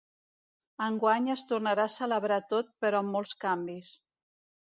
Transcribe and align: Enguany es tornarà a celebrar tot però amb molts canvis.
Enguany 0.85 1.27
es 1.33 1.43
tornarà 1.51 1.85
a 1.89 1.93
celebrar 1.97 2.39
tot 2.55 2.73
però 2.87 3.03
amb 3.03 3.17
molts 3.19 3.37
canvis. 3.45 3.93